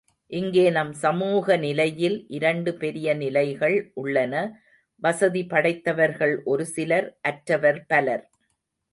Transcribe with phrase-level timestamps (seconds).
[0.31, 4.33] இங்கே நம் சமூக நிலையில் இரண்டு பெரிய நிலைகள் உள்ளன
[5.01, 8.25] வசதி படைத்தவர்கள் ஒருசிலர் அற்றவர் பலர்.